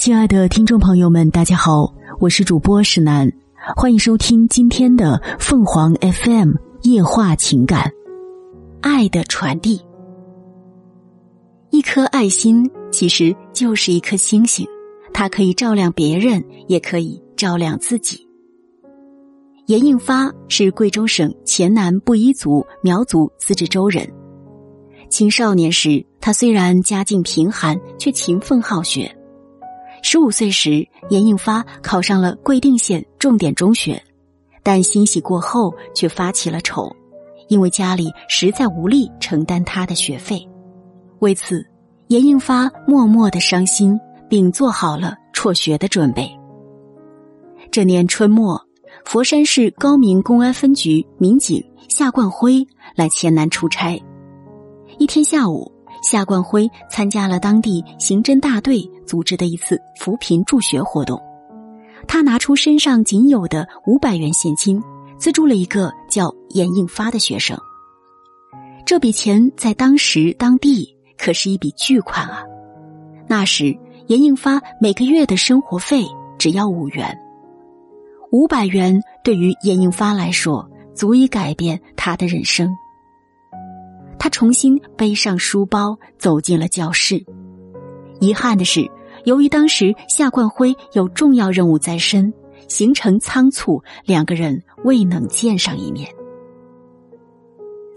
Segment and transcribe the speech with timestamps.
[0.00, 3.30] 亲爱的听众朋友们，大家好，我是主播石楠，
[3.76, 6.54] 欢迎收听今天的凤凰 FM
[6.84, 7.92] 夜话情感，
[8.80, 9.78] 爱的传递。
[11.68, 14.66] 一颗爱心其实就是一颗星星，
[15.12, 18.26] 它可以照亮别人，也可以照亮自己。
[19.66, 24.10] 严应发是贵州省黔南布依族苗族自治州人。
[25.10, 29.14] 青少年时，他虽然家境贫寒，却勤奋好学。
[30.02, 34.02] 十五岁时，严应发考上了贵定县重点中学，
[34.62, 36.90] 但欣喜过后却发起了愁，
[37.48, 40.48] 因为家里实在无力承担他的学费。
[41.20, 41.64] 为此，
[42.08, 46.30] 严应发默默的伤心，并做好了辍学的准备。
[47.70, 48.60] 这年春末，
[49.04, 54.02] 佛山市高明公安分局民警夏冠辉来黔南出差。
[54.98, 55.70] 一天下午。
[56.02, 61.20] 夏冠辉参加了当地刑侦大队组织的一次扶贫助学活动，
[62.08, 64.82] 他拿出身上仅有的五百元现金，
[65.18, 67.58] 资助了一个叫严应发的学生。
[68.86, 72.42] 这笔钱在当时当地可是一笔巨款啊！
[73.28, 76.04] 那时严应发每个月的生活费
[76.38, 77.16] 只要五元，
[78.32, 82.68] 五百元对于严应发来说足以改变他的人生。
[84.20, 87.24] 他重新背上书包走进了教室。
[88.20, 88.88] 遗憾的是，
[89.24, 92.32] 由于当时夏冠辉有重要任务在身，
[92.68, 96.14] 行程仓促，两个人未能见上一面。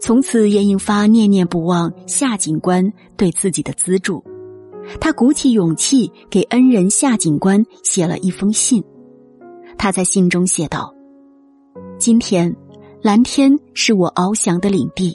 [0.00, 4.24] 从此，严应发念念不忘夏警官对自己的资助，
[5.00, 8.82] 他鼓起勇气给恩人夏警官写了一封信。
[9.76, 10.92] 他在信中写道
[11.96, 12.56] ：“今天，
[13.02, 15.14] 蓝天是我翱翔的领地。”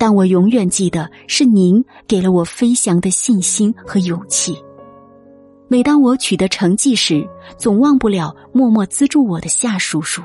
[0.00, 4.56] 但我永远记得，是您给了我飞翔的信心和勇气。
[5.68, 10.22] 每当我取得成绩时，总忘不了默默资助我的夏叔叔。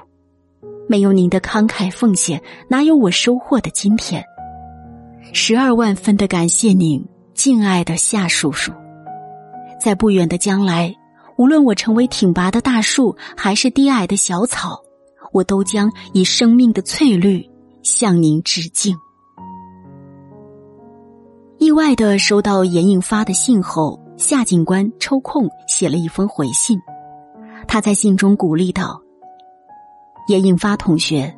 [0.87, 4.23] 没有您的慷慨奉献，哪有我收获的今天？
[5.33, 8.71] 十二万分的感谢您，敬爱的夏叔叔。
[9.83, 10.95] 在不远的将来，
[11.37, 14.81] 无论我成为挺拔的大树，还是低矮的小草，
[15.33, 17.45] 我都将以生命的翠绿
[17.83, 18.97] 向您致敬。
[21.65, 26.77] 意外的收到严应发的信后，夏警官抽空写了一封回信。
[27.67, 29.01] 他在信中鼓励道
[30.29, 31.35] ：“严应发同学，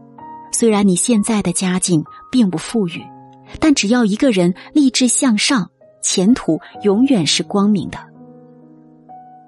[0.51, 3.01] 虽然你现在的家境并不富裕，
[3.61, 5.69] 但只要一个人立志向上，
[6.03, 7.97] 前途永远是光明的。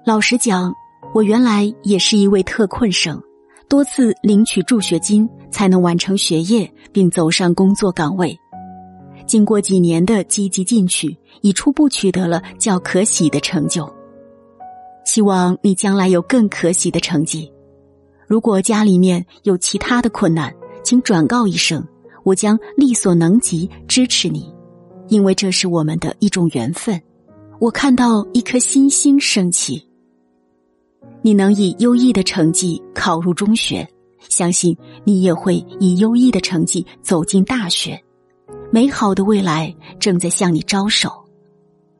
[0.06, 0.72] 老实讲，
[1.12, 3.20] 我原来也是一位特困生，
[3.68, 8.34] 多次领取助学金才能完成学业并走上工作岗位。”
[9.30, 13.88] 经过几年的积极进取，已初步取得了较可喜的成就。
[15.04, 17.48] 希望你将来有更可喜的成绩。
[18.26, 20.52] 如果家里面有其他的困难，
[20.82, 21.86] 请转告一声，
[22.24, 24.52] 我将力所能及支持你，
[25.06, 27.00] 因为这是我们的一种缘分。
[27.60, 29.86] 我看到一颗新星升起，
[31.22, 33.88] 你能以优异的成绩考入中学，
[34.28, 38.02] 相信你也会以优异的成绩走进大学。
[38.72, 41.10] 美好的未来正在向你招手，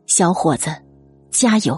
[0.06, 0.70] 小伙子，
[1.28, 1.76] 加油！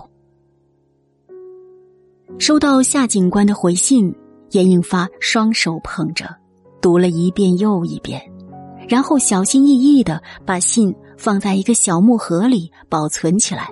[2.39, 4.15] 收到夏警官的回信，
[4.51, 6.27] 严应发双手捧着，
[6.83, 8.21] 读了一遍又一遍，
[8.87, 13.71] 然后小心翼翼的把信放在一个小木盒里保存起来。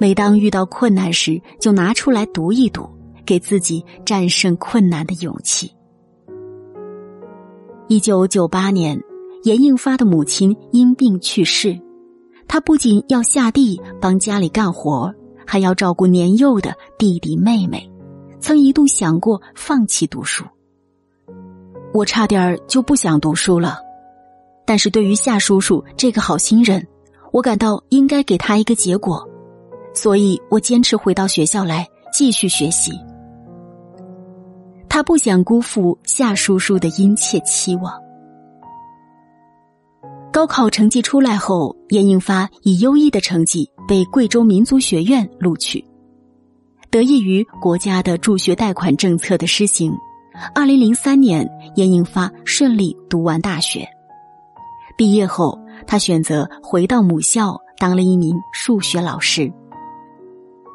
[0.00, 2.90] 每当遇到困难时，就拿出来读一读，
[3.24, 5.72] 给自己战胜困难的勇气。
[7.86, 9.00] 一九九八年。
[9.42, 11.78] 严应发的母亲因病去世，
[12.46, 15.12] 他不仅要下地帮家里干活，
[15.46, 17.90] 还要照顾年幼的弟弟妹妹，
[18.40, 20.44] 曾一度想过放弃读书。
[21.92, 23.78] 我差点就不想读书了，
[24.64, 26.86] 但是对于夏叔叔这个好心人，
[27.32, 29.28] 我感到应该给他一个结果，
[29.92, 32.92] 所以我坚持回到学校来继续学习。
[34.88, 38.01] 他不想辜负夏叔叔的殷切期望。
[40.32, 45.84] 高考成绩出来后，严应发以优异的成绩被贵州民族学院录取。
[46.90, 49.92] 得益于国家的助学贷款政策的施行，
[50.54, 51.46] 二零零三年，
[51.76, 53.86] 严应发顺利读完大学。
[54.96, 59.52] 毕业后，他选择回到母校当了一名数学老师。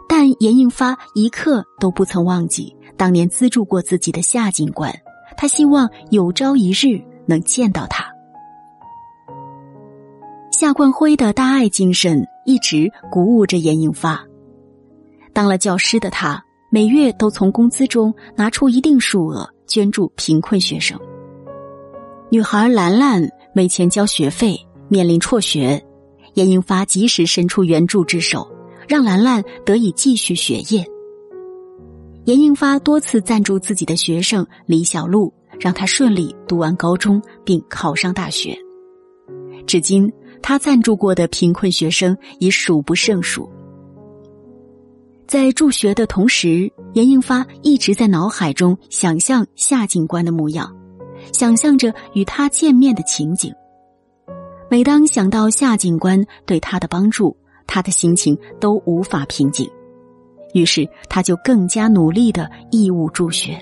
[0.07, 4.93] 但严应发一刻都不曾忘记当年资助过自己的夏警官，
[5.35, 8.05] 他希望有朝一日能见到他。
[10.59, 14.25] 夏冠辉的大爱精神一直鼓舞着严应发。
[15.31, 20.99] 当了教师的他，每月都从工资中拿出一定数额捐助贫困学生。
[22.31, 24.59] 女孩兰兰没钱交学费，
[24.89, 25.79] 面临辍学，
[26.33, 28.51] 严英发及时伸出援助之手，
[28.87, 30.83] 让兰兰得以继续学业。
[32.25, 38.57] 严英发多次赞助自己的学生李小璐，让她顺利读完高中并考上大学。
[39.67, 40.11] 至今，
[40.41, 43.49] 他赞助过的贫困学生已数不胜数。
[45.27, 50.73] 在助学的同时，严应发一直在脑海中想象夏警官的模样，
[51.33, 53.53] 想象着与他见面的情景。
[54.69, 57.35] 每当想到夏警官对他的帮助，
[57.65, 59.69] 他的心情都无法平静。
[60.53, 63.61] 于是，他就更加努力的义务助学。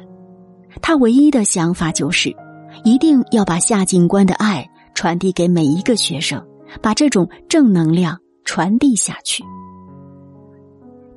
[0.81, 2.35] 他唯一的想法就是，
[2.83, 6.45] 一定要把夏警官的爱传递给每一个学生，
[6.81, 9.43] 把这种正能量传递下去。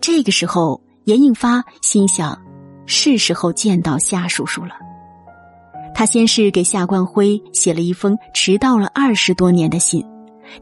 [0.00, 2.40] 这个时候，严应发心想，
[2.87, 4.72] 是时候见到夏叔叔了。
[5.94, 10.06] 他先是给夏冠辉写了一封迟到了二十多年的信，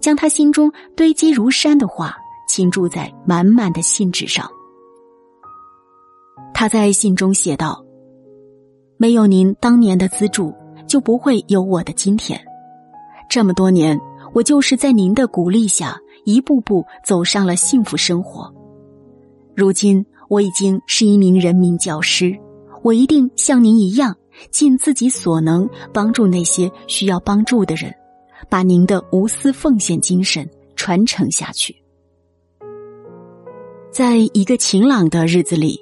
[0.00, 2.16] 将他心中堆积如山的话
[2.48, 4.48] 倾注在满满的信纸上。
[6.54, 7.84] 他在信中写道
[8.96, 10.54] ：“没有您当年的资助，
[10.88, 12.40] 就不会有我的今天。
[13.28, 14.00] 这么多年，
[14.36, 18.52] 我就是在您的鼓励下，一步步走上了幸福生活。
[19.54, 22.38] 如今，我已经是一名人民教师，
[22.82, 24.14] 我一定像您一样，
[24.50, 27.90] 尽自己所能，帮助那些需要帮助的人，
[28.50, 31.74] 把您的无私奉献精神传承下去。
[33.90, 35.80] 在一个晴朗的日子里。”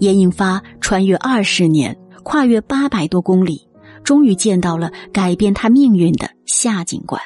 [0.00, 3.66] 严应发穿越二十年，跨越八百多公里，
[4.04, 7.18] 终于见到了改变他命运的夏警官。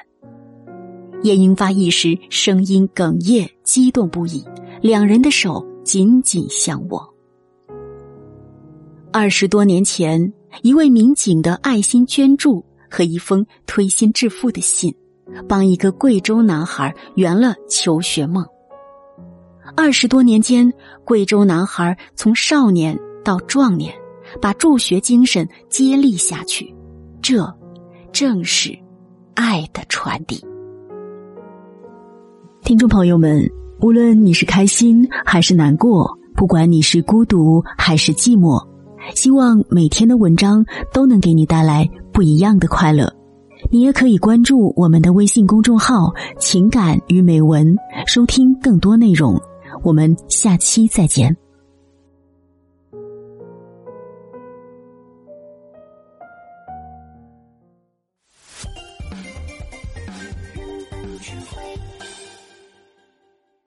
[1.23, 4.45] 叶英发一时声音哽咽，激动不已，
[4.81, 7.15] 两人的手紧紧相握。
[9.13, 10.33] 二十多年前，
[10.63, 14.95] 一位民警的爱心捐助和一封推心置腹的信，
[15.49, 18.45] 帮一个贵州男孩圆了求学梦。
[19.77, 20.73] 二十多年间，
[21.05, 23.95] 贵州男孩从少年到壮年，
[24.41, 26.75] 把助学精神接力下去，
[27.23, 27.55] 这
[28.13, 28.77] 正是
[29.35, 30.45] 爱的传递。
[32.65, 33.51] 听众朋友们，
[33.81, 38.65] 无论你是开心还是难过，不管你是孤独还是寂寞，
[39.17, 43.13] 希望每天的文章都能给你带来不一样的快乐。
[43.71, 47.75] 你也可以关注我们的微信公众号“情感与美文”，
[48.07, 49.41] 收听更多内容。
[49.83, 51.37] 我们下期再见。